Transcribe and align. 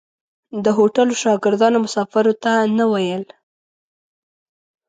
د 0.63 0.65
هوټلو 0.77 1.13
شاګردانو 1.23 1.77
مسافرو 1.85 2.33
ته 2.43 2.51
نه 2.77 2.85
ویل. 2.91 3.23